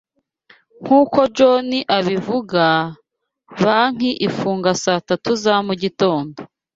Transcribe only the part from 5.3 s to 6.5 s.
za mu gitondo.